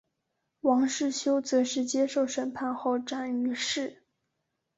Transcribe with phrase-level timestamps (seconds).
[0.61, 4.01] 王世修则是接受审判后斩于市。